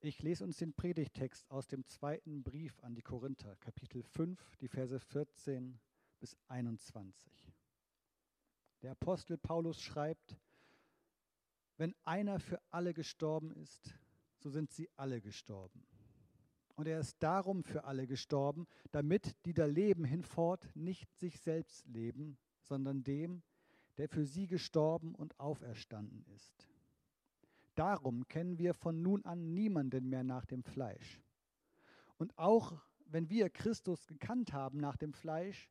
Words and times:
Ich 0.00 0.22
lese 0.22 0.44
uns 0.44 0.58
den 0.58 0.74
Predigtext 0.74 1.50
aus 1.50 1.66
dem 1.66 1.86
zweiten 1.86 2.42
Brief 2.42 2.78
an 2.80 2.94
die 2.94 3.02
Korinther, 3.02 3.56
Kapitel 3.56 4.02
5, 4.02 4.56
die 4.56 4.68
Verse 4.68 5.00
14 5.00 5.80
bis 6.20 6.36
21. 6.48 7.32
Der 8.82 8.92
Apostel 8.92 9.38
Paulus 9.38 9.80
schreibt, 9.80 10.38
wenn 11.78 11.94
einer 12.04 12.38
für 12.38 12.60
alle 12.70 12.92
gestorben 12.92 13.50
ist, 13.52 13.94
so 14.36 14.50
sind 14.50 14.70
sie 14.70 14.88
alle 14.96 15.20
gestorben. 15.20 15.86
Und 16.74 16.86
er 16.86 17.00
ist 17.00 17.22
darum 17.22 17.64
für 17.64 17.84
alle 17.84 18.06
gestorben, 18.06 18.66
damit 18.92 19.34
die 19.46 19.54
da 19.54 19.64
leben 19.64 20.04
hinfort 20.04 20.68
nicht 20.74 21.10
sich 21.14 21.40
selbst 21.40 21.86
leben, 21.86 22.36
sondern 22.60 23.02
dem, 23.02 23.42
der 23.96 24.10
für 24.10 24.26
sie 24.26 24.46
gestorben 24.46 25.14
und 25.14 25.40
auferstanden 25.40 26.22
ist. 26.34 26.68
Darum 27.76 28.26
kennen 28.26 28.58
wir 28.58 28.72
von 28.72 29.02
nun 29.02 29.22
an 29.26 29.52
niemanden 29.52 30.08
mehr 30.08 30.24
nach 30.24 30.46
dem 30.46 30.64
Fleisch. 30.64 31.22
Und 32.16 32.36
auch 32.38 32.72
wenn 33.04 33.28
wir 33.28 33.50
Christus 33.50 34.06
gekannt 34.06 34.54
haben 34.54 34.78
nach 34.78 34.96
dem 34.96 35.12
Fleisch, 35.12 35.68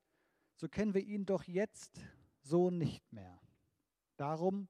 so 0.55 0.69
kennen 0.69 0.93
wir 0.93 1.03
ihn 1.03 1.25
doch 1.25 1.43
jetzt 1.45 1.99
so 2.41 2.69
nicht 2.69 3.11
mehr. 3.11 3.41
Darum 4.17 4.69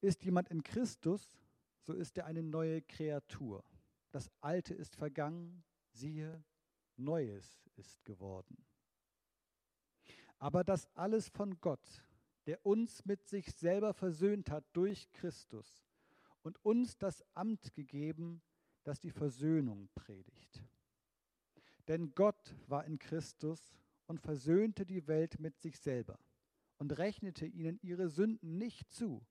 ist 0.00 0.24
jemand 0.24 0.48
in 0.50 0.62
Christus, 0.62 1.36
so 1.80 1.94
ist 1.94 2.16
er 2.16 2.26
eine 2.26 2.44
neue 2.44 2.80
Kreatur. 2.80 3.64
Das 4.12 4.30
Alte 4.40 4.72
ist 4.72 4.94
vergangen, 4.94 5.64
siehe, 5.90 6.44
Neues 6.96 7.68
ist 7.74 8.04
geworden. 8.04 8.64
Aber 10.38 10.62
das 10.62 10.86
alles 10.94 11.28
von 11.28 11.60
Gott, 11.60 12.04
der 12.46 12.64
uns 12.64 13.04
mit 13.04 13.26
sich 13.26 13.52
selber 13.52 13.92
versöhnt 13.92 14.48
hat 14.48 14.64
durch 14.72 15.10
Christus 15.10 15.91
und 16.42 16.62
uns 16.64 16.98
das 16.98 17.24
Amt 17.34 17.74
gegeben, 17.74 18.42
das 18.84 19.00
die 19.00 19.10
Versöhnung 19.10 19.88
predigt. 19.94 20.64
Denn 21.88 22.14
Gott 22.14 22.56
war 22.66 22.84
in 22.84 22.98
Christus 22.98 23.76
und 24.06 24.20
versöhnte 24.20 24.86
die 24.86 25.06
Welt 25.06 25.38
mit 25.40 25.58
sich 25.58 25.78
selber 25.78 26.18
und 26.78 26.98
rechnete 26.98 27.46
ihnen 27.46 27.78
ihre 27.82 28.08
Sünden 28.08 28.58
nicht 28.58 28.92
zu 28.92 29.24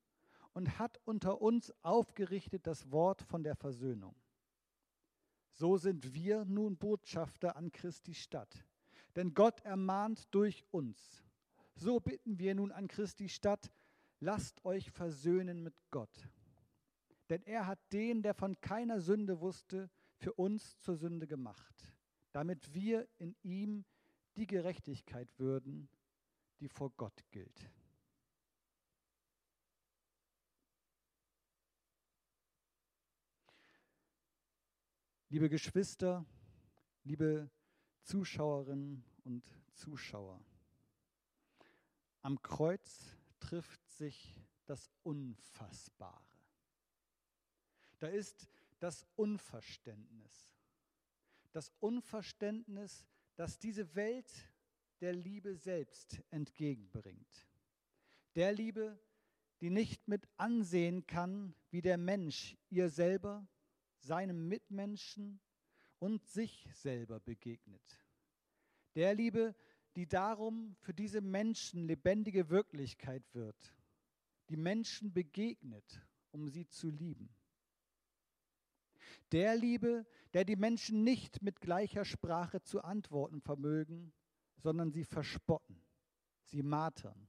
und 0.54 0.80
hat 0.80 1.00
unter 1.06 1.42
uns 1.42 1.74
aufgerichtet 1.82 2.68
das 2.68 2.92
Wort 2.92 3.22
von 3.22 3.44
der 3.44 3.56
Versöhnung. 3.56 4.16
So 5.52 5.78
sind 5.78 6.14
wir 6.14 6.46
nun 6.46 6.78
Botschafter 6.78 7.56
an 7.56 7.72
Christi 7.72 8.14
Stadt. 8.14 8.66
Denn 9.16 9.34
Gott 9.34 9.60
ermahnt 9.62 10.34
durch 10.34 10.64
uns. 10.72 11.24
So 11.76 12.00
bitten 12.00 12.40
wir 12.40 12.56
nun 12.56 12.72
an 12.72 12.88
Christi 12.88 13.28
Stadt, 13.28 13.72
lasst 14.20 14.64
euch 14.66 14.92
versöhnen 14.92 15.64
mit 15.64 15.76
Gott. 15.90 16.30
Denn 17.32 17.44
er 17.44 17.66
hat 17.66 17.80
den, 17.94 18.24
der 18.24 18.34
von 18.34 18.60
keiner 18.60 19.00
Sünde 19.00 19.40
wusste, 19.40 19.90
für 20.18 20.34
uns 20.34 20.78
zur 20.80 20.98
Sünde 20.98 21.28
gemacht, 21.28 21.96
damit 22.34 22.74
wir 22.74 23.08
in 23.20 23.38
ihm 23.42 23.86
die 24.36 24.46
Gerechtigkeit 24.46 25.30
würden, 25.40 25.88
die 26.60 26.68
vor 26.68 26.92
Gott 26.98 27.24
gilt. 27.32 27.72
Liebe 35.30 35.48
Geschwister, 35.48 36.26
liebe 37.06 37.50
Zuschauerinnen 38.04 39.06
und 39.24 39.50
Zuschauer, 39.72 40.44
am 42.24 42.42
Kreuz 42.42 43.16
trifft 43.40 43.90
sich 43.90 44.44
das 44.66 44.92
Unfassbare. 45.04 46.31
Da 48.02 48.08
ist 48.08 48.50
das 48.80 49.06
Unverständnis. 49.16 50.56
Das 51.52 51.72
Unverständnis, 51.80 53.06
das 53.36 53.60
diese 53.60 53.94
Welt 53.94 54.52
der 55.02 55.14
Liebe 55.14 55.56
selbst 55.56 56.20
entgegenbringt. 56.32 57.48
Der 58.34 58.54
Liebe, 58.54 59.00
die 59.60 59.70
nicht 59.70 60.08
mit 60.08 60.28
ansehen 60.38 61.06
kann, 61.06 61.54
wie 61.70 61.84
der 61.84 62.00
Mensch 62.00 62.58
ihr 62.70 62.90
selber, 62.90 63.48
seinem 64.00 64.48
Mitmenschen 64.48 65.40
und 66.00 66.26
sich 66.26 66.68
selber 66.74 67.20
begegnet. 67.20 68.04
Der 68.96 69.14
Liebe, 69.14 69.54
die 69.96 70.08
darum 70.08 70.76
für 70.80 70.96
diese 70.96 71.22
Menschen 71.22 71.86
lebendige 71.86 72.50
Wirklichkeit 72.50 73.24
wird, 73.36 73.76
die 74.50 74.58
Menschen 74.58 75.14
begegnet, 75.14 76.02
um 76.32 76.50
sie 76.50 76.68
zu 76.68 76.90
lieben. 76.90 77.30
Der 79.32 79.56
Liebe, 79.56 80.06
der 80.34 80.46
die 80.46 80.56
Menschen 80.56 81.04
nicht 81.04 81.42
mit 81.42 81.62
gleicher 81.62 82.06
Sprache 82.06 82.62
zu 82.62 82.82
antworten 82.84 83.42
vermögen, 83.42 84.14
sondern 84.58 84.92
sie 84.92 85.04
verspotten, 85.04 85.82
sie 86.44 86.64
martern 86.64 87.28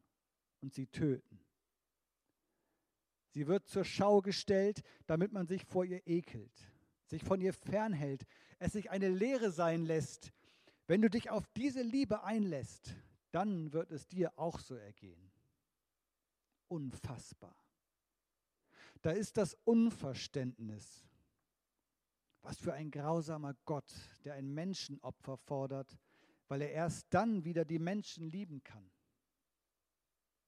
und 0.60 0.74
sie 0.74 0.86
töten. 0.86 1.40
Sie 3.30 3.46
wird 3.46 3.66
zur 3.66 3.84
Schau 3.84 4.20
gestellt, 4.20 4.82
damit 5.06 5.32
man 5.32 5.46
sich 5.46 5.64
vor 5.64 5.84
ihr 5.84 6.06
ekelt, 6.06 6.52
sich 7.06 7.22
von 7.22 7.40
ihr 7.40 7.54
fernhält, 7.54 8.26
es 8.58 8.72
sich 8.72 8.90
eine 8.90 9.08
Lehre 9.08 9.50
sein 9.50 9.84
lässt. 9.84 10.32
Wenn 10.86 11.00
du 11.00 11.08
dich 11.08 11.30
auf 11.30 11.46
diese 11.56 11.82
Liebe 11.82 12.24
einlässt, 12.24 12.94
dann 13.30 13.72
wird 13.72 13.90
es 13.90 14.06
dir 14.08 14.38
auch 14.38 14.58
so 14.58 14.74
ergehen. 14.74 15.32
Unfassbar. 16.68 17.56
Da 19.00 19.10
ist 19.10 19.36
das 19.36 19.56
Unverständnis 19.64 21.06
was 22.42 22.58
für 22.58 22.74
ein 22.74 22.90
grausamer 22.90 23.54
Gott, 23.64 23.90
der 24.24 24.34
ein 24.34 24.52
Menschenopfer 24.52 25.36
fordert, 25.36 25.96
weil 26.48 26.62
er 26.62 26.72
erst 26.72 27.06
dann 27.10 27.44
wieder 27.44 27.64
die 27.64 27.78
Menschen 27.78 28.30
lieben 28.30 28.62
kann. 28.62 28.90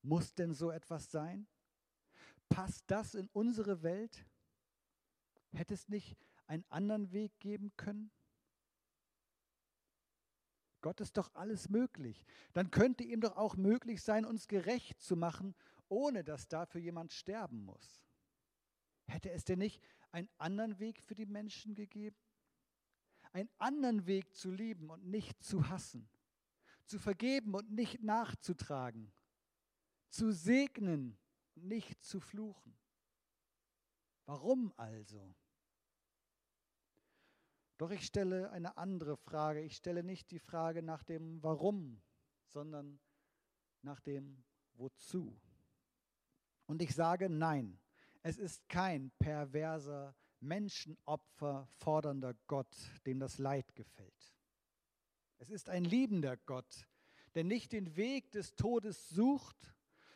Muss 0.02 0.34
denn 0.34 0.52
so 0.52 0.70
etwas 0.70 1.10
sein? 1.10 1.46
Passt 2.48 2.84
das 2.88 3.14
in 3.14 3.28
unsere 3.32 3.82
Welt? 3.82 4.26
Hätte 5.52 5.74
es 5.74 5.88
nicht 5.88 6.16
einen 6.46 6.64
anderen 6.68 7.12
Weg 7.12 7.38
geben 7.40 7.72
können? 7.76 8.10
Gott 10.82 11.00
ist 11.00 11.16
doch 11.16 11.34
alles 11.34 11.70
möglich. 11.70 12.22
Dann 12.52 12.70
könnte 12.70 13.04
ihm 13.04 13.22
doch 13.22 13.38
auch 13.38 13.56
möglich 13.56 14.02
sein, 14.02 14.26
uns 14.26 14.48
gerecht 14.48 15.00
zu 15.00 15.16
machen, 15.16 15.54
ohne 15.88 16.24
dass 16.24 16.48
dafür 16.48 16.82
jemand 16.82 17.14
sterben 17.14 17.64
muss. 17.64 18.03
Hätte 19.06 19.30
es 19.30 19.44
denn 19.44 19.58
nicht 19.58 19.82
einen 20.10 20.28
anderen 20.38 20.78
Weg 20.78 21.02
für 21.02 21.14
die 21.14 21.26
Menschen 21.26 21.74
gegeben? 21.74 22.16
Einen 23.32 23.50
anderen 23.58 24.06
Weg 24.06 24.34
zu 24.34 24.50
lieben 24.50 24.90
und 24.90 25.04
nicht 25.06 25.42
zu 25.42 25.68
hassen, 25.68 26.08
zu 26.86 26.98
vergeben 26.98 27.54
und 27.54 27.70
nicht 27.70 28.02
nachzutragen, 28.02 29.12
zu 30.08 30.32
segnen 30.32 31.18
und 31.54 31.66
nicht 31.66 32.02
zu 32.02 32.20
fluchen. 32.20 32.76
Warum 34.26 34.72
also? 34.76 35.34
Doch 37.76 37.90
ich 37.90 38.06
stelle 38.06 38.50
eine 38.50 38.76
andere 38.76 39.16
Frage. 39.16 39.60
Ich 39.62 39.76
stelle 39.76 40.04
nicht 40.04 40.30
die 40.30 40.38
Frage 40.38 40.82
nach 40.82 41.02
dem 41.02 41.42
Warum, 41.42 42.00
sondern 42.46 43.00
nach 43.82 44.00
dem 44.00 44.44
Wozu. 44.74 45.38
Und 46.66 46.80
ich 46.80 46.94
sage 46.94 47.28
Nein. 47.28 47.78
Es 48.26 48.38
ist 48.38 48.66
kein 48.70 49.10
perverser, 49.18 50.16
Menschenopfer 50.40 51.68
fordernder 51.76 52.32
Gott, 52.46 52.74
dem 53.04 53.20
das 53.20 53.36
Leid 53.36 53.74
gefällt. 53.74 54.34
Es 55.36 55.50
ist 55.50 55.68
ein 55.68 55.84
liebender 55.84 56.38
Gott, 56.38 56.88
der 57.34 57.44
nicht 57.44 57.72
den 57.72 57.96
Weg 57.96 58.32
des 58.32 58.56
Todes 58.56 59.10
sucht, 59.10 59.74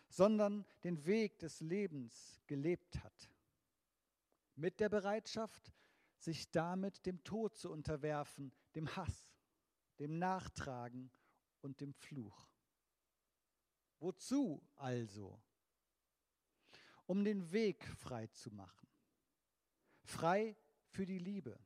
sondern 0.09 0.65
den 0.85 1.05
Weg 1.05 1.39
des 1.41 1.61
Lebens 1.61 2.41
gelebt 2.47 3.05
hat. 3.05 3.31
Mit 4.55 4.81
der 4.81 4.89
Bereitschaft, 4.89 5.75
sich 6.17 6.51
damit 6.51 7.05
dem 7.05 7.23
Tod 7.25 7.59
zu 7.59 7.71
unterwerfen, 7.71 8.55
dem 8.75 8.97
Hass, 8.97 9.31
dem 9.99 10.19
Nachtragen 10.19 11.11
und 11.61 11.83
dem 11.83 11.93
Fluch. 11.93 12.49
Wozu 13.99 14.67
also? 14.77 15.43
Um 17.09 17.25
den 17.25 17.51
Weg 17.53 17.85
frei 17.97 18.27
zu 18.29 18.51
machen. 18.51 18.87
Frei 20.05 20.57
für 20.91 21.07
die 21.07 21.19
Liebe, 21.19 21.59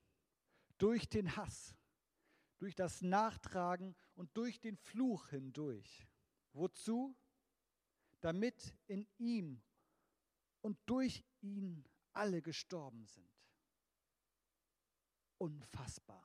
durch 0.79 1.09
den 1.09 1.37
Hass, 1.37 1.77
durch 2.59 2.77
das 2.77 3.03
Nachtragen 3.03 3.97
und 4.15 4.35
durch 4.37 4.61
den 4.61 4.77
Fluch 4.77 5.29
hindurch. 5.29 6.07
Wozu? 6.53 7.17
Damit 8.21 8.77
in 8.87 9.05
ihm 9.19 9.61
und 10.61 10.79
durch 10.87 11.25
ihn 11.41 11.89
alle 12.13 12.41
gestorben 12.41 13.05
sind. 13.07 13.29
Unfassbar. 15.39 16.25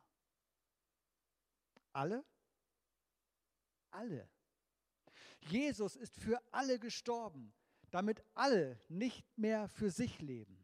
Alle? 1.92 2.24
Alle. 3.90 4.30
Jesus 5.40 5.96
ist 5.96 6.16
für 6.18 6.40
alle 6.54 6.78
gestorben 6.78 7.52
damit 7.98 8.24
alle 8.36 8.80
nicht 8.90 9.26
mehr 9.40 9.68
für 9.70 9.90
sich 9.90 10.22
leben. 10.22 10.64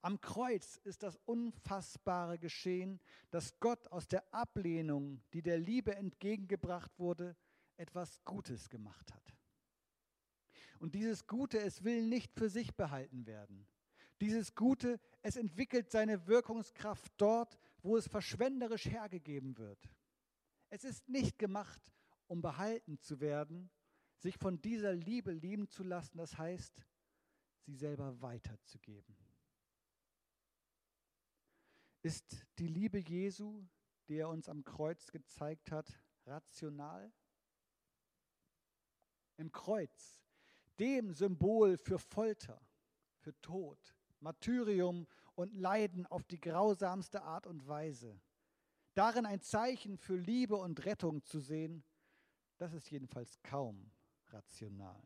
Am 0.00 0.18
Kreuz 0.18 0.80
ist 0.82 1.02
das 1.02 1.18
Unfassbare 1.26 2.38
geschehen, 2.38 3.00
dass 3.30 3.60
Gott 3.60 3.86
aus 3.88 4.08
der 4.08 4.24
Ablehnung, 4.32 5.20
die 5.34 5.42
der 5.42 5.58
Liebe 5.58 5.94
entgegengebracht 5.94 6.98
wurde, 6.98 7.36
etwas 7.76 8.24
Gutes 8.24 8.70
gemacht 8.70 9.12
hat. 9.12 9.36
Und 10.78 10.94
dieses 10.94 11.26
Gute, 11.26 11.60
es 11.60 11.84
will 11.84 12.06
nicht 12.06 12.32
für 12.32 12.48
sich 12.48 12.74
behalten 12.74 13.26
werden. 13.26 13.66
Dieses 14.18 14.54
Gute, 14.54 15.00
es 15.20 15.36
entwickelt 15.36 15.90
seine 15.90 16.26
Wirkungskraft 16.26 17.12
dort, 17.18 17.58
wo 17.82 17.98
es 17.98 18.08
verschwenderisch 18.08 18.86
hergegeben 18.86 19.58
wird. 19.58 19.86
Es 20.70 20.82
ist 20.82 21.06
nicht 21.10 21.38
gemacht, 21.38 21.92
um 22.26 22.40
behalten 22.40 22.98
zu 22.98 23.20
werden, 23.20 23.70
sich 24.22 24.38
von 24.38 24.60
dieser 24.62 24.92
Liebe 24.94 25.32
lieben 25.32 25.68
zu 25.68 25.82
lassen, 25.82 26.16
das 26.16 26.38
heißt, 26.38 26.86
sie 27.66 27.74
selber 27.74 28.20
weiterzugeben. 28.22 29.16
Ist 32.02 32.46
die 32.58 32.68
Liebe 32.68 32.98
Jesu, 32.98 33.64
die 34.08 34.16
er 34.16 34.28
uns 34.28 34.48
am 34.48 34.64
Kreuz 34.64 35.10
gezeigt 35.10 35.70
hat, 35.70 36.00
rational? 36.24 37.12
Im 39.36 39.50
Kreuz, 39.50 40.22
dem 40.78 41.12
Symbol 41.12 41.76
für 41.76 41.98
Folter, 41.98 42.60
für 43.18 43.38
Tod, 43.40 43.96
Martyrium 44.20 45.06
und 45.34 45.52
Leiden 45.54 46.06
auf 46.06 46.24
die 46.24 46.40
grausamste 46.40 47.22
Art 47.22 47.46
und 47.46 47.66
Weise. 47.66 48.20
Darin 48.94 49.26
ein 49.26 49.40
Zeichen 49.40 49.96
für 49.96 50.16
Liebe 50.16 50.56
und 50.56 50.84
Rettung 50.84 51.24
zu 51.24 51.40
sehen, 51.40 51.82
das 52.58 52.72
ist 52.72 52.90
jedenfalls 52.90 53.40
kaum 53.42 53.90
rational. 54.32 55.02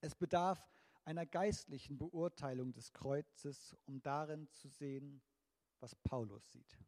Es 0.00 0.14
bedarf 0.14 0.60
einer 1.04 1.26
geistlichen 1.26 1.98
Beurteilung 1.98 2.72
des 2.72 2.92
Kreuzes, 2.92 3.76
um 3.84 4.02
darin 4.02 4.50
zu 4.50 4.68
sehen, 4.68 5.22
was 5.80 5.94
Paulus 5.94 6.50
sieht. 6.52 6.78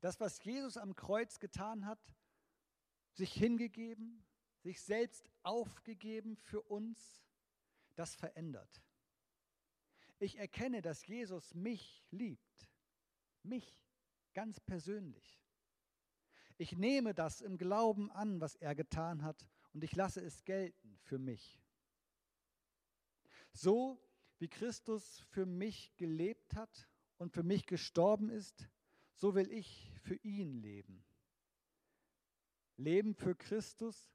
Das, 0.00 0.20
was 0.20 0.42
Jesus 0.44 0.76
am 0.76 0.94
Kreuz 0.94 1.40
getan 1.40 1.84
hat, 1.84 2.00
sich 3.12 3.32
hingegeben, 3.32 4.24
sich 4.60 4.80
selbst 4.80 5.28
aufgegeben 5.42 6.36
für 6.36 6.62
uns, 6.62 7.24
das 7.96 8.14
verändert. 8.14 8.82
Ich 10.20 10.36
erkenne, 10.38 10.82
dass 10.82 11.06
Jesus 11.06 11.54
mich 11.54 12.04
liebt, 12.10 12.68
mich 13.42 13.76
ganz 14.34 14.60
persönlich. 14.60 15.40
Ich 16.58 16.76
nehme 16.76 17.14
das 17.14 17.40
im 17.40 17.56
Glauben 17.56 18.10
an, 18.12 18.40
was 18.40 18.56
er 18.56 18.74
getan 18.74 19.22
hat, 19.22 19.48
und 19.78 19.84
ich 19.84 19.94
lasse 19.94 20.20
es 20.20 20.44
gelten 20.44 20.98
für 21.04 21.20
mich. 21.20 21.62
So 23.52 24.02
wie 24.40 24.48
Christus 24.48 25.20
für 25.30 25.46
mich 25.46 25.96
gelebt 25.96 26.56
hat 26.56 26.88
und 27.16 27.32
für 27.32 27.44
mich 27.44 27.64
gestorben 27.64 28.28
ist, 28.28 28.68
so 29.14 29.36
will 29.36 29.52
ich 29.52 29.92
für 30.02 30.16
ihn 30.16 30.56
leben. 30.56 31.04
Leben 32.76 33.14
für 33.14 33.36
Christus, 33.36 34.10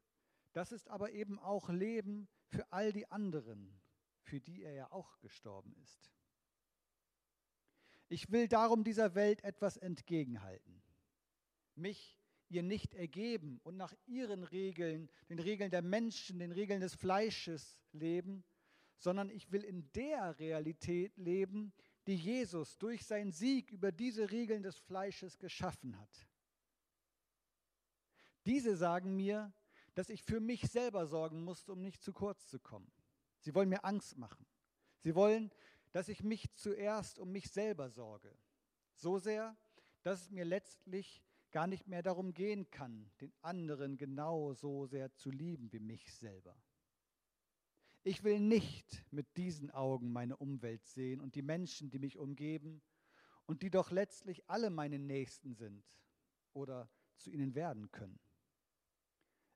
das 0.52 0.70
ist 0.70 0.90
aber 0.90 1.12
eben 1.12 1.38
auch 1.38 1.70
Leben 1.70 2.28
für 2.48 2.70
all 2.70 2.92
die 2.92 3.10
anderen, 3.10 3.80
für 4.20 4.42
die 4.42 4.64
er 4.64 4.74
ja 4.74 4.92
auch 4.92 5.18
gestorben 5.20 5.74
ist. 5.82 6.12
Ich 8.10 8.30
will 8.30 8.48
darum 8.48 8.84
dieser 8.84 9.14
Welt 9.14 9.42
etwas 9.44 9.78
entgegenhalten, 9.78 10.82
mich 11.74 12.20
ihr 12.48 12.62
nicht 12.62 12.94
ergeben 12.94 13.60
und 13.64 13.76
nach 13.76 13.94
ihren 14.06 14.44
Regeln, 14.44 15.10
den 15.28 15.38
Regeln 15.38 15.70
der 15.70 15.82
Menschen, 15.82 16.38
den 16.38 16.52
Regeln 16.52 16.80
des 16.80 16.94
Fleisches 16.94 17.78
leben, 17.92 18.44
sondern 18.98 19.30
ich 19.30 19.50
will 19.50 19.64
in 19.64 19.90
der 19.92 20.38
Realität 20.38 21.16
leben, 21.16 21.72
die 22.06 22.16
Jesus 22.16 22.78
durch 22.78 23.04
seinen 23.04 23.32
Sieg 23.32 23.70
über 23.70 23.92
diese 23.92 24.30
Regeln 24.30 24.62
des 24.62 24.78
Fleisches 24.78 25.38
geschaffen 25.38 25.98
hat. 25.98 26.28
Diese 28.46 28.76
sagen 28.76 29.16
mir, 29.16 29.52
dass 29.94 30.10
ich 30.10 30.22
für 30.22 30.40
mich 30.40 30.62
selber 30.70 31.06
sorgen 31.06 31.44
muss, 31.44 31.68
um 31.68 31.80
nicht 31.80 32.02
zu 32.02 32.12
kurz 32.12 32.46
zu 32.46 32.58
kommen. 32.58 32.90
Sie 33.40 33.54
wollen 33.54 33.68
mir 33.68 33.84
Angst 33.84 34.16
machen. 34.18 34.46
Sie 35.00 35.14
wollen, 35.14 35.50
dass 35.92 36.08
ich 36.08 36.22
mich 36.22 36.52
zuerst 36.54 37.18
um 37.18 37.30
mich 37.30 37.50
selber 37.50 37.90
sorge. 37.90 38.36
So 38.94 39.18
sehr, 39.18 39.56
dass 40.02 40.22
es 40.22 40.30
mir 40.30 40.44
letztlich 40.44 41.22
gar 41.54 41.68
nicht 41.68 41.86
mehr 41.86 42.02
darum 42.02 42.34
gehen 42.34 42.68
kann, 42.72 43.08
den 43.20 43.32
anderen 43.40 43.96
genauso 43.96 44.86
sehr 44.86 45.14
zu 45.14 45.30
lieben 45.30 45.72
wie 45.72 45.78
mich 45.78 46.12
selber. 46.12 46.60
Ich 48.02 48.24
will 48.24 48.40
nicht 48.40 49.04
mit 49.12 49.36
diesen 49.36 49.70
Augen 49.70 50.12
meine 50.12 50.36
Umwelt 50.36 50.84
sehen 50.84 51.20
und 51.20 51.36
die 51.36 51.42
Menschen, 51.42 51.90
die 51.90 52.00
mich 52.00 52.18
umgeben 52.18 52.82
und 53.46 53.62
die 53.62 53.70
doch 53.70 53.92
letztlich 53.92 54.42
alle 54.50 54.68
meine 54.68 54.98
Nächsten 54.98 55.54
sind 55.54 55.84
oder 56.54 56.90
zu 57.18 57.30
ihnen 57.30 57.54
werden 57.54 57.88
können. 57.92 58.18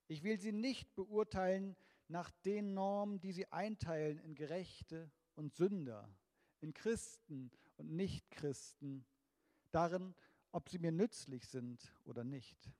Ich 0.06 0.23
will 0.23 0.39
sie 0.39 0.53
nicht 0.53 0.94
beurteilen 0.94 1.75
nach 2.06 2.31
den 2.44 2.75
Normen, 2.75 3.19
die 3.19 3.33
sie 3.33 3.51
einteilen 3.51 4.21
in 4.21 4.37
Gerechte 4.37 5.11
und 5.35 5.53
Sünder, 5.53 6.09
in 6.61 6.73
Christen 6.75 7.51
und 7.77 7.91
Nichtchristen, 7.91 9.05
darin, 9.73 10.15
ob 10.53 10.69
sie 10.69 10.79
mir 10.79 10.93
nützlich 10.93 11.47
sind 11.47 11.93
oder 12.05 12.25
nicht. 12.25 12.71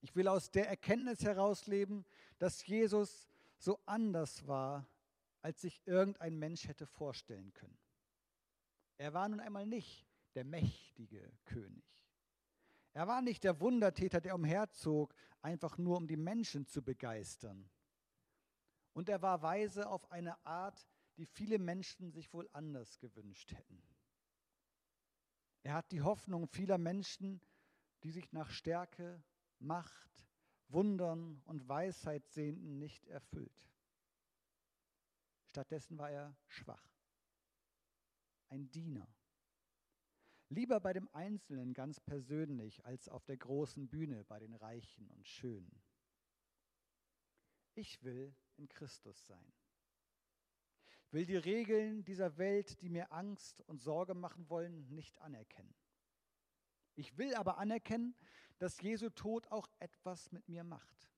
Ich 0.00 0.14
will 0.14 0.28
aus 0.28 0.50
der 0.50 0.68
Erkenntnis 0.68 1.24
herausleben, 1.24 2.04
dass 2.38 2.66
Jesus 2.66 3.28
so 3.56 3.78
anders 3.86 4.46
war, 4.46 4.86
als 5.40 5.62
sich 5.62 5.80
irgendein 5.86 6.38
Mensch 6.38 6.68
hätte 6.68 6.86
vorstellen 6.86 7.52
können. 7.54 7.78
Er 8.98 9.14
war 9.14 9.28
nun 9.28 9.40
einmal 9.40 9.66
nicht 9.66 10.06
der 10.34 10.44
mächtige 10.44 11.32
König. 11.44 11.84
Er 12.92 13.08
war 13.08 13.22
nicht 13.22 13.44
der 13.44 13.60
Wundertäter, 13.60 14.20
der 14.20 14.34
umherzog, 14.34 15.14
einfach 15.42 15.78
nur 15.78 15.96
um 15.96 16.06
die 16.06 16.16
Menschen 16.16 16.66
zu 16.66 16.82
begeistern. 16.82 17.68
Und 18.92 19.08
er 19.08 19.20
war 19.20 19.42
weise 19.42 19.88
auf 19.88 20.10
eine 20.12 20.44
Art, 20.46 20.86
die 21.16 21.26
viele 21.26 21.58
Menschen 21.58 22.12
sich 22.12 22.32
wohl 22.32 22.48
anders 22.52 22.98
gewünscht 22.98 23.52
hätten. 23.52 23.82
Er 25.64 25.74
hat 25.74 25.90
die 25.90 26.02
Hoffnung 26.02 26.46
vieler 26.46 26.78
Menschen, 26.78 27.40
die 28.04 28.12
sich 28.12 28.32
nach 28.32 28.50
Stärke, 28.50 29.20
Macht, 29.58 30.24
Wundern 30.68 31.42
und 31.46 31.68
Weisheit 31.68 32.28
sehnten, 32.28 32.78
nicht 32.78 33.06
erfüllt. 33.06 33.68
Stattdessen 35.48 35.98
war 35.98 36.10
er 36.10 36.36
schwach, 36.46 36.88
ein 38.48 38.70
Diener 38.70 39.08
Lieber 40.54 40.78
bei 40.78 40.92
dem 40.92 41.08
Einzelnen 41.12 41.72
ganz 41.74 41.98
persönlich 41.98 42.84
als 42.84 43.08
auf 43.08 43.24
der 43.24 43.36
großen 43.36 43.88
Bühne 43.88 44.22
bei 44.24 44.38
den 44.38 44.54
Reichen 44.54 45.10
und 45.10 45.26
Schönen. 45.26 45.82
Ich 47.74 48.02
will 48.04 48.32
in 48.56 48.68
Christus 48.68 49.26
sein. 49.26 49.52
Will 51.14 51.26
die 51.26 51.36
Regeln 51.36 52.02
dieser 52.02 52.38
Welt, 52.38 52.82
die 52.82 52.88
mir 52.88 53.12
Angst 53.12 53.60
und 53.68 53.80
Sorge 53.80 54.14
machen 54.14 54.50
wollen, 54.50 54.92
nicht 54.92 55.16
anerkennen. 55.20 55.72
Ich 56.96 57.16
will 57.16 57.36
aber 57.36 57.58
anerkennen, 57.58 58.16
dass 58.58 58.80
Jesu 58.80 59.10
Tod 59.10 59.46
auch 59.52 59.68
etwas 59.78 60.32
mit 60.32 60.48
mir 60.48 60.64
macht. 60.64 61.08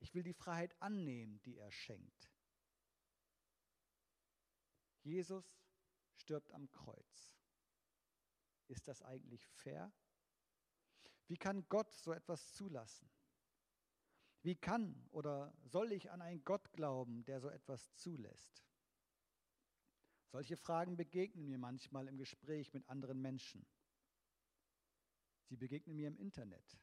Ich 0.00 0.12
will 0.14 0.24
die 0.24 0.32
Freiheit 0.32 0.74
annehmen, 0.82 1.40
die 1.42 1.56
er 1.58 1.70
schenkt. 1.70 2.28
Jesus 5.04 5.56
stirbt 6.16 6.50
am 6.50 6.68
Kreuz. 6.72 7.32
Ist 8.66 8.88
das 8.88 9.00
eigentlich 9.00 9.46
fair? 9.46 9.92
Wie 11.28 11.36
kann 11.36 11.68
Gott 11.68 11.92
so 11.92 12.12
etwas 12.12 12.52
zulassen? 12.52 13.08
Wie 14.42 14.56
kann 14.56 15.06
oder 15.12 15.54
soll 15.62 15.92
ich 15.92 16.10
an 16.10 16.20
einen 16.20 16.42
Gott 16.42 16.72
glauben, 16.72 17.24
der 17.26 17.40
so 17.40 17.48
etwas 17.48 17.94
zulässt? 17.94 18.69
Solche 20.30 20.56
Fragen 20.56 20.96
begegnen 20.96 21.46
mir 21.46 21.58
manchmal 21.58 22.08
im 22.08 22.16
Gespräch 22.16 22.72
mit 22.72 22.88
anderen 22.88 23.20
Menschen. 23.20 23.66
Sie 25.44 25.56
begegnen 25.56 25.96
mir 25.96 26.08
im 26.08 26.16
Internet. 26.16 26.78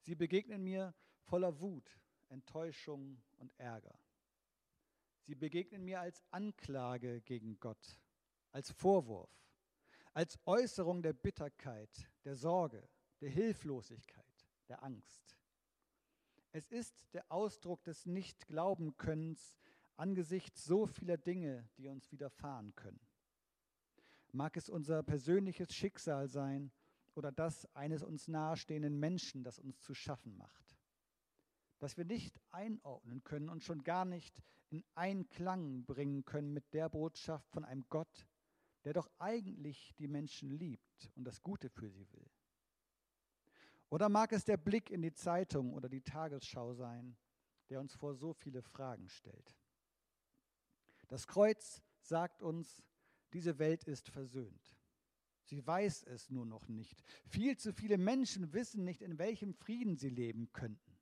Sie 0.00 0.14
begegnen 0.14 0.62
mir 0.62 0.94
voller 1.22 1.58
Wut, 1.60 1.98
Enttäuschung 2.28 3.22
und 3.36 3.58
Ärger. 3.58 3.98
Sie 5.22 5.34
begegnen 5.34 5.84
mir 5.84 6.00
als 6.00 6.22
Anklage 6.30 7.20
gegen 7.22 7.58
Gott, 7.58 7.98
als 8.52 8.70
Vorwurf 8.72 9.38
als 10.18 10.36
Äußerung 10.46 11.00
der 11.00 11.12
Bitterkeit, 11.12 12.10
der 12.24 12.34
Sorge, 12.34 12.88
der 13.20 13.30
Hilflosigkeit, 13.30 14.48
der 14.68 14.82
Angst. 14.82 15.36
Es 16.50 16.72
ist 16.72 17.14
der 17.14 17.30
Ausdruck 17.30 17.84
des 17.84 18.04
Nicht-Glauben-Könnens 18.04 19.54
angesichts 19.98 20.64
so 20.64 20.86
vieler 20.86 21.16
Dinge, 21.16 21.68
die 21.76 21.88
uns 21.88 22.10
widerfahren 22.12 22.74
können. 22.74 23.00
Mag 24.32 24.56
es 24.56 24.68
unser 24.68 25.02
persönliches 25.02 25.74
Schicksal 25.74 26.28
sein 26.28 26.70
oder 27.14 27.32
das 27.32 27.66
eines 27.74 28.02
uns 28.02 28.28
nahestehenden 28.28 28.98
Menschen, 28.98 29.42
das 29.42 29.58
uns 29.58 29.80
zu 29.80 29.94
schaffen 29.94 30.36
macht. 30.36 30.76
Dass 31.78 31.96
wir 31.96 32.04
nicht 32.04 32.40
einordnen 32.50 33.24
können 33.24 33.48
und 33.48 33.64
schon 33.64 33.82
gar 33.82 34.04
nicht 34.04 34.42
in 34.70 34.84
Einklang 34.94 35.84
bringen 35.84 36.24
können 36.24 36.52
mit 36.52 36.72
der 36.74 36.88
Botschaft 36.88 37.48
von 37.50 37.64
einem 37.64 37.84
Gott, 37.88 38.26
der 38.84 38.92
doch 38.92 39.10
eigentlich 39.18 39.94
die 39.98 40.08
Menschen 40.08 40.50
liebt 40.50 41.10
und 41.14 41.24
das 41.24 41.42
Gute 41.42 41.68
für 41.68 41.88
sie 41.88 42.10
will. 42.12 42.30
Oder 43.90 44.08
mag 44.08 44.32
es 44.32 44.44
der 44.44 44.58
Blick 44.58 44.90
in 44.90 45.02
die 45.02 45.14
Zeitung 45.14 45.72
oder 45.72 45.88
die 45.88 46.02
Tagesschau 46.02 46.74
sein, 46.74 47.16
der 47.70 47.80
uns 47.80 47.94
vor 47.94 48.14
so 48.14 48.34
viele 48.34 48.62
Fragen 48.62 49.08
stellt. 49.08 49.56
Das 51.08 51.26
Kreuz 51.26 51.82
sagt 52.00 52.42
uns, 52.42 52.82
diese 53.32 53.58
Welt 53.58 53.84
ist 53.84 54.08
versöhnt. 54.08 54.76
Sie 55.42 55.66
weiß 55.66 56.04
es 56.04 56.28
nur 56.30 56.44
noch 56.44 56.68
nicht. 56.68 57.02
Viel 57.26 57.56
zu 57.56 57.72
viele 57.72 57.96
Menschen 57.96 58.52
wissen 58.52 58.84
nicht, 58.84 59.00
in 59.00 59.18
welchem 59.18 59.54
Frieden 59.54 59.96
sie 59.96 60.10
leben 60.10 60.52
könnten. 60.52 60.98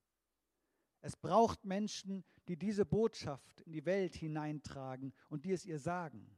Es 1.01 1.17
braucht 1.17 1.65
Menschen, 1.65 2.25
die 2.49 2.57
diese 2.57 2.87
Botschaft 2.87 3.61
in 3.63 3.73
die 3.73 3.85
Welt 3.85 4.15
hineintragen 4.15 5.13
und 5.29 5.45
die 5.45 5.53
es 5.53 5.65
ihr 5.65 5.79
sagen. 5.79 6.37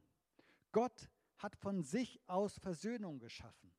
Gott 0.71 1.09
hat 1.37 1.55
von 1.55 1.83
sich 1.83 2.19
aus 2.27 2.57
Versöhnung 2.57 3.19
geschaffen. 3.19 3.71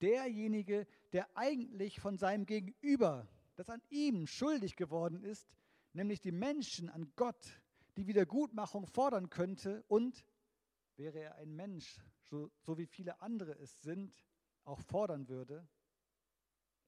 Derjenige, 0.00 0.86
der 1.12 1.34
eigentlich 1.36 2.00
von 2.00 2.18
seinem 2.18 2.46
Gegenüber, 2.46 3.28
das 3.54 3.70
an 3.70 3.82
ihm 3.88 4.26
schuldig 4.26 4.76
geworden 4.76 5.22
ist, 5.22 5.48
nämlich 5.92 6.20
die 6.20 6.32
Menschen 6.32 6.90
an 6.90 7.10
Gott, 7.16 7.60
die 7.96 8.06
Wiedergutmachung 8.06 8.86
fordern 8.86 9.30
könnte 9.30 9.84
und, 9.88 10.24
wäre 10.96 11.18
er 11.18 11.34
ein 11.36 11.54
Mensch, 11.54 12.00
so, 12.22 12.50
so 12.58 12.78
wie 12.78 12.86
viele 12.86 13.20
andere 13.20 13.52
es 13.58 13.82
sind, 13.82 14.24
auch 14.64 14.80
fordern 14.80 15.28
würde, 15.28 15.68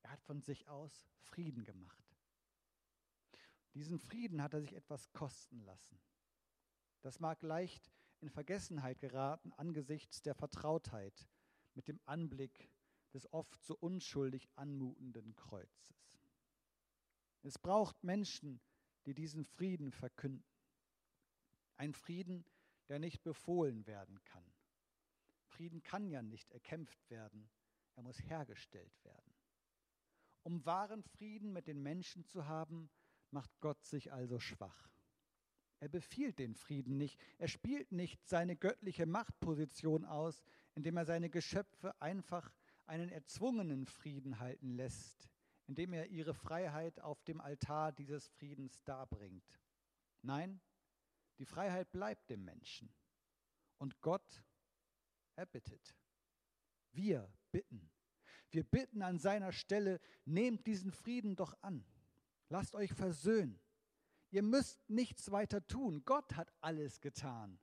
er 0.03 0.11
hat 0.12 0.23
von 0.23 0.41
sich 0.41 0.69
aus 0.69 1.09
Frieden 1.21 1.65
gemacht. 1.65 2.17
Diesen 3.75 3.99
Frieden 3.99 4.43
hat 4.43 4.55
er 4.55 4.61
sich 4.61 4.75
etwas 4.75 5.12
kosten 5.12 5.61
lassen. 5.61 6.00
Das 7.03 7.21
mag 7.21 7.43
leicht 7.43 7.93
in 8.21 8.31
Vergessenheit 8.31 8.99
geraten 8.99 9.53
angesichts 9.53 10.23
der 10.23 10.35
Vertrautheit 10.35 11.29
mit 11.75 11.87
dem 11.87 12.00
Anblick 12.05 12.71
des 13.12 13.33
oft 13.33 13.62
so 13.62 13.77
unschuldig 13.77 14.49
anmutenden 14.57 15.35
Kreuzes. 15.37 16.19
Es 17.43 17.59
braucht 17.59 18.03
Menschen, 18.03 18.61
die 19.07 19.15
diesen 19.15 19.45
Frieden 19.45 19.93
verkünden. 19.93 20.58
Ein 21.79 21.95
Frieden, 21.95 22.45
der 22.89 22.99
nicht 22.99 23.23
befohlen 23.23 23.87
werden 23.87 24.23
kann. 24.25 24.45
Frieden 25.47 25.83
kann 25.83 26.11
ja 26.11 26.23
nicht 26.23 26.51
erkämpft 26.51 27.09
werden, 27.09 27.49
er 27.95 28.03
muss 28.03 28.21
hergestellt 28.29 29.05
werden. 29.05 29.33
Um 30.43 30.65
wahren 30.67 31.03
Frieden 31.03 31.53
mit 31.53 31.67
den 31.67 31.83
Menschen 31.83 32.25
zu 32.25 32.47
haben, 32.47 32.91
macht 33.31 33.51
Gott 33.61 33.85
sich 33.85 34.13
also 34.13 34.39
schwach. 34.41 34.91
Er 35.81 35.89
befiehlt 35.89 36.41
den 36.41 36.55
Frieden 36.55 36.97
nicht, 36.97 37.21
er 37.39 37.49
spielt 37.49 37.93
nicht 37.93 38.27
seine 38.27 38.57
göttliche 38.57 39.07
Machtposition 39.07 40.05
aus, 40.05 40.43
indem 40.75 40.97
er 40.97 41.05
seine 41.05 41.31
Geschöpfe 41.31 42.01
einfach 42.03 42.53
einen 42.87 43.11
erzwungenen 43.11 43.87
Frieden 43.87 44.41
halten 44.41 44.71
lässt, 44.71 45.31
indem 45.69 45.93
er 45.93 46.07
ihre 46.07 46.35
Freiheit 46.35 47.01
auf 47.01 47.23
dem 47.23 47.41
Altar 47.41 47.93
dieses 47.93 48.27
Friedens 48.27 48.83
darbringt. 48.83 49.61
Nein, 50.23 50.61
die 51.38 51.47
Freiheit 51.47 51.90
bleibt 51.92 52.30
dem 52.30 52.45
Menschen. 52.45 52.92
Und 53.78 54.00
Gott 54.00 54.45
erbittet. 55.37 55.95
Wir 56.92 57.33
bitten. 57.52 57.90
Wir 58.50 58.64
bitten 58.64 59.02
an 59.02 59.18
seiner 59.18 59.52
Stelle, 59.52 60.00
nehmt 60.25 60.66
diesen 60.66 60.90
Frieden 60.90 61.37
doch 61.37 61.57
an. 61.62 61.85
Lasst 62.49 62.75
euch 62.75 62.92
versöhnen. 62.92 63.61
Ihr 64.30 64.42
müsst 64.42 64.78
nichts 64.88 65.30
weiter 65.30 65.66
tun. 65.66 66.04
Gott 66.04 66.35
hat 66.35 66.52
alles 66.61 67.00
getan. 67.00 67.59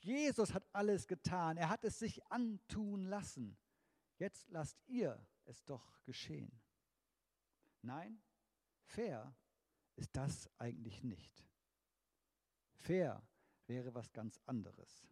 Jesus 0.00 0.54
hat 0.54 0.66
alles 0.72 1.06
getan. 1.06 1.56
Er 1.56 1.68
hat 1.68 1.84
es 1.84 1.98
sich 1.98 2.24
antun 2.30 3.04
lassen. 3.04 3.56
Jetzt 4.18 4.48
lasst 4.50 4.78
ihr 4.86 5.24
es 5.44 5.64
doch 5.64 6.02
geschehen. 6.04 6.50
Nein, 7.82 8.20
fair 8.84 9.34
ist 9.96 10.16
das 10.16 10.48
eigentlich 10.58 11.02
nicht. 11.02 11.49
Fair 12.80 13.22
wäre 13.66 13.94
was 13.94 14.12
ganz 14.12 14.40
anderes. 14.46 15.06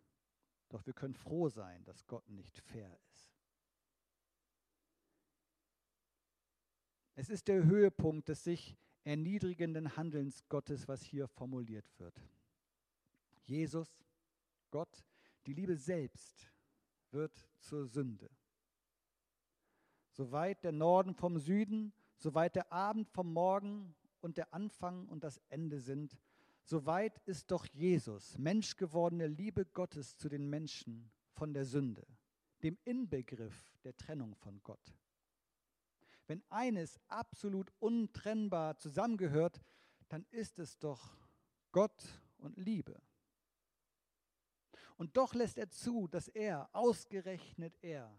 Doch 0.69 0.85
wir 0.87 0.93
können 0.93 1.15
froh 1.15 1.49
sein, 1.49 1.85
dass 1.85 2.07
Gott 2.07 2.29
nicht 2.29 2.59
fair 2.59 2.99
ist. 3.11 3.33
Es 7.15 7.31
ist 7.31 7.49
der 7.49 7.65
Höhepunkt 7.65 8.29
des 8.29 8.45
sich 8.45 8.77
erniedrigenden 9.05 9.97
Handelns 9.97 10.47
Gottes, 10.49 10.87
was 10.89 11.03
hier 11.03 11.27
formuliert 11.29 11.87
wird. 11.99 12.15
Jesus, 13.43 14.05
Gott, 14.71 15.05
die 15.47 15.55
Liebe 15.55 15.77
selbst 15.77 16.53
wird 17.11 17.49
zur 17.59 17.87
Sünde. 17.87 18.31
Soweit 20.11 20.63
der 20.65 20.73
Norden 20.73 21.15
vom 21.15 21.39
Süden, 21.39 21.93
soweit 22.17 22.57
der 22.57 22.73
Abend 22.73 23.09
vom 23.09 23.33
Morgen 23.33 23.95
und 24.21 24.37
der 24.37 24.53
Anfang 24.53 25.09
und 25.09 25.25
das 25.25 25.39
Ende 25.49 25.81
sind, 25.81 26.19
soweit 26.69 27.19
ist 27.25 27.51
doch 27.51 27.65
Jesus, 27.67 28.37
menschgewordene 28.37 29.27
Liebe 29.27 29.65
Gottes 29.65 30.17
zu 30.17 30.29
den 30.29 30.51
Menschen 30.51 31.11
von 31.33 31.55
der 31.55 31.65
Sünde, 31.65 32.07
dem 32.63 32.77
Inbegriff 32.85 33.75
der 33.85 33.97
Trennung 33.97 34.35
von 34.35 34.63
Gott. 34.63 34.95
Wenn 36.27 36.43
eines 36.51 37.01
absolut 37.09 37.73
untrennbar 37.79 38.77
zusammengehört, 38.77 39.63
dann 40.11 40.27
ist 40.31 40.59
es 40.59 40.79
doch 40.79 41.17
Gott 41.73 42.05
und 42.37 42.59
Liebe. 42.59 43.01
Und 44.99 45.17
doch 45.17 45.33
lässt 45.33 45.57
er 45.57 45.71
zu, 45.71 46.07
dass 46.07 46.29
er, 46.29 46.69
ausgerechnet 46.75 47.79
er, 47.81 48.15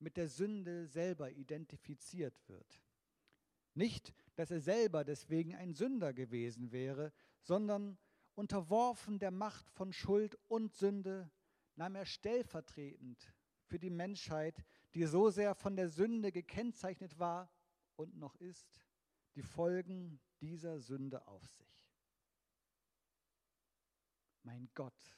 mit 0.00 0.18
der 0.18 0.28
Sünde 0.28 0.86
selber 0.86 1.30
identifiziert 1.30 2.34
wird. 2.46 2.82
Nicht, 3.74 4.12
dass 4.34 4.50
er 4.50 4.60
selber 4.60 5.04
deswegen 5.04 5.54
ein 5.54 5.72
Sünder 5.72 6.12
gewesen 6.12 6.72
wäre, 6.72 7.12
sondern 7.42 7.98
unterworfen 8.34 9.18
der 9.18 9.30
Macht 9.30 9.70
von 9.70 9.92
Schuld 9.92 10.38
und 10.48 10.74
Sünde 10.74 11.30
nahm 11.76 11.94
er 11.94 12.06
stellvertretend 12.06 13.32
für 13.64 13.78
die 13.78 13.90
Menschheit, 13.90 14.64
die 14.94 15.04
so 15.04 15.30
sehr 15.30 15.54
von 15.54 15.76
der 15.76 15.88
Sünde 15.88 16.32
gekennzeichnet 16.32 17.18
war 17.18 17.50
und 17.96 18.16
noch 18.16 18.34
ist, 18.36 18.80
die 19.34 19.42
Folgen 19.42 20.20
dieser 20.40 20.80
Sünde 20.80 21.26
auf 21.26 21.46
sich. 21.46 21.90
Mein 24.42 24.68
Gott, 24.74 25.16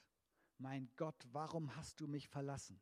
mein 0.58 0.90
Gott, 0.96 1.16
warum 1.32 1.74
hast 1.76 2.00
du 2.00 2.06
mich 2.06 2.28
verlassen? 2.28 2.80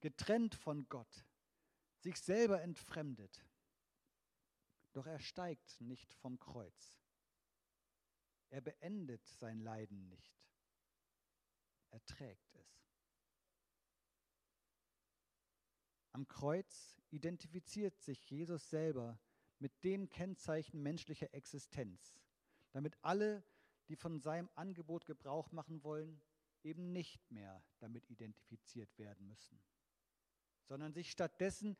Getrennt 0.00 0.54
von 0.54 0.88
Gott, 0.88 1.24
sich 1.98 2.16
selber 2.16 2.60
entfremdet. 2.62 3.44
Doch 4.92 5.06
er 5.06 5.20
steigt 5.20 5.80
nicht 5.80 6.12
vom 6.14 6.38
Kreuz. 6.38 6.99
Er 8.50 8.60
beendet 8.60 9.26
sein 9.26 9.60
Leiden 9.60 10.08
nicht. 10.08 10.34
Er 11.90 12.04
trägt 12.04 12.54
es. 12.56 12.90
Am 16.12 16.26
Kreuz 16.26 17.00
identifiziert 17.10 18.00
sich 18.00 18.28
Jesus 18.28 18.68
selber 18.68 19.18
mit 19.60 19.84
dem 19.84 20.08
Kennzeichen 20.08 20.82
menschlicher 20.82 21.32
Existenz, 21.32 22.20
damit 22.72 22.96
alle, 23.02 23.44
die 23.88 23.96
von 23.96 24.20
seinem 24.20 24.50
Angebot 24.54 25.06
Gebrauch 25.06 25.52
machen 25.52 25.84
wollen, 25.84 26.20
eben 26.62 26.92
nicht 26.92 27.30
mehr 27.30 27.62
damit 27.78 28.08
identifiziert 28.10 28.98
werden 28.98 29.26
müssen, 29.28 29.62
sondern 30.64 30.92
sich 30.92 31.10
stattdessen 31.10 31.76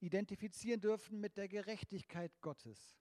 identifizieren 0.00 0.80
dürfen 0.80 1.20
mit 1.20 1.36
der 1.36 1.48
Gerechtigkeit 1.48 2.40
Gottes 2.40 2.98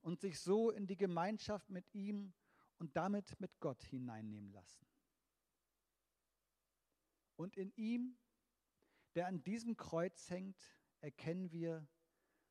und 0.00 0.20
sich 0.20 0.40
so 0.40 0.70
in 0.70 0.86
die 0.86 0.96
Gemeinschaft 0.96 1.70
mit 1.70 1.94
ihm 1.94 2.34
und 2.78 2.96
damit 2.96 3.38
mit 3.40 3.58
Gott 3.60 3.82
hineinnehmen 3.84 4.52
lassen. 4.52 4.86
Und 7.36 7.56
in 7.56 7.72
ihm 7.76 8.16
der 9.16 9.26
an 9.26 9.42
diesem 9.42 9.76
Kreuz 9.76 10.28
hängt, 10.28 10.62
erkennen 11.00 11.50
wir, 11.50 11.88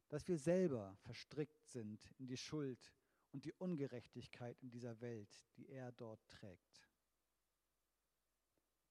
dass 0.10 0.28
wir 0.28 0.40
selber 0.40 0.96
verstrickt 1.02 1.64
sind 1.68 2.12
in 2.18 2.26
die 2.26 2.38
Schuld 2.38 2.92
und 3.32 3.46
die 3.46 3.54
Ungerechtigkeit 3.54 4.60
in 4.64 4.72
dieser 4.72 5.00
Welt, 5.00 5.46
die 5.58 5.70
er 5.70 5.92
dort 5.92 6.28
trägt. 6.28 6.90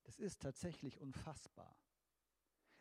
Das 0.04 0.20
ist 0.20 0.40
tatsächlich 0.40 1.00
unfassbar. 1.00 1.76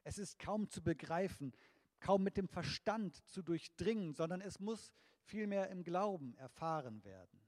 Es 0.04 0.20
ist 0.20 0.38
kaum 0.38 0.70
zu 0.70 0.84
begreifen, 0.84 1.54
kaum 2.00 2.22
mit 2.22 2.38
dem 2.38 2.48
Verstand 2.48 3.16
zu 3.28 3.42
durchdringen, 3.42 4.14
sondern 4.14 4.42
es 4.42 4.60
muss 4.60 4.92
vielmehr 5.24 5.70
im 5.70 5.84
Glauben 5.84 6.36
erfahren 6.36 7.04
werden. 7.04 7.43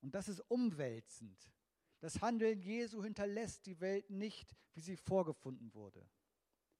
Und 0.00 0.14
das 0.14 0.28
ist 0.28 0.40
umwälzend, 0.48 1.50
das 2.00 2.20
Handeln 2.20 2.60
Jesu 2.60 3.02
hinterlässt 3.02 3.66
die 3.66 3.80
Welt 3.80 4.08
nicht, 4.10 4.54
wie 4.74 4.80
sie 4.80 4.96
vorgefunden 4.96 5.74
wurde. 5.74 6.08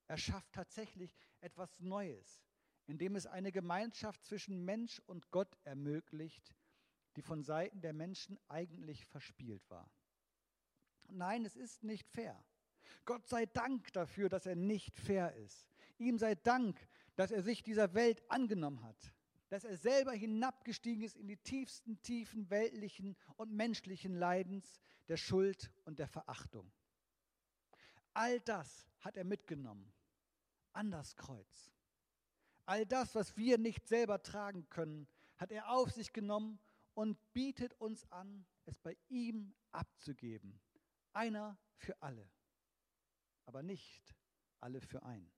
Er 0.07 0.17
schafft 0.17 0.53
tatsächlich 0.53 1.17
etwas 1.41 1.79
Neues, 1.79 2.45
indem 2.87 3.15
es 3.15 3.27
eine 3.27 3.51
Gemeinschaft 3.51 4.23
zwischen 4.23 4.63
Mensch 4.63 4.99
und 5.05 5.29
Gott 5.29 5.57
ermöglicht, 5.65 6.55
die 7.15 7.21
von 7.21 7.43
Seiten 7.43 7.81
der 7.81 7.93
Menschen 7.93 8.39
eigentlich 8.47 9.05
verspielt 9.05 9.69
war. 9.69 9.91
Nein, 11.09 11.45
es 11.45 11.55
ist 11.55 11.83
nicht 11.83 12.07
fair. 12.07 12.43
Gott 13.05 13.27
sei 13.27 13.45
Dank 13.45 13.91
dafür, 13.93 14.29
dass 14.29 14.45
er 14.45 14.55
nicht 14.55 14.97
fair 14.97 15.35
ist. 15.35 15.69
Ihm 15.97 16.17
sei 16.17 16.35
Dank, 16.35 16.87
dass 17.15 17.31
er 17.31 17.43
sich 17.43 17.61
dieser 17.61 17.93
Welt 17.93 18.23
angenommen 18.31 18.83
hat, 18.83 19.13
dass 19.49 19.63
er 19.63 19.77
selber 19.77 20.13
hinabgestiegen 20.13 21.03
ist 21.03 21.17
in 21.17 21.27
die 21.27 21.37
tiefsten 21.37 22.01
Tiefen 22.01 22.49
weltlichen 22.49 23.17
und 23.35 23.51
menschlichen 23.51 24.13
Leidens, 24.13 24.79
der 25.07 25.17
Schuld 25.17 25.71
und 25.85 25.97
der 25.99 26.07
Verachtung. 26.07 26.71
All 28.13 28.39
das 28.41 28.87
hat 28.99 29.17
er 29.17 29.23
mitgenommen 29.23 29.91
an 30.73 30.91
das 30.91 31.15
Kreuz. 31.15 31.71
All 32.65 32.85
das, 32.85 33.15
was 33.15 33.35
wir 33.35 33.57
nicht 33.57 33.87
selber 33.87 34.21
tragen 34.21 34.69
können, 34.69 35.07
hat 35.37 35.51
er 35.51 35.71
auf 35.71 35.91
sich 35.91 36.13
genommen 36.13 36.59
und 36.93 37.17
bietet 37.33 37.73
uns 37.79 38.09
an, 38.11 38.45
es 38.65 38.77
bei 38.77 38.95
ihm 39.07 39.55
abzugeben. 39.71 40.59
Einer 41.13 41.57
für 41.77 41.99
alle, 42.03 42.29
aber 43.45 43.63
nicht 43.63 44.13
alle 44.59 44.79
für 44.81 45.01
einen. 45.01 45.31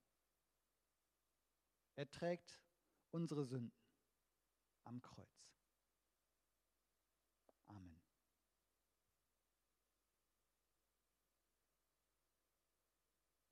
Er 1.96 2.10
trägt 2.12 2.60
unsere 3.12 3.46
Sünden 3.46 3.81
am 4.86 5.02
Kreuz. 5.02 5.51